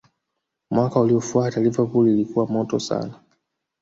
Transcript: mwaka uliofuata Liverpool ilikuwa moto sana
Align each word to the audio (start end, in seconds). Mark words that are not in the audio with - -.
mwaka 0.71 0.99
uliofuata 0.99 1.61
Liverpool 1.61 2.07
ilikuwa 2.09 2.47
moto 2.47 2.79
sana 2.79 3.13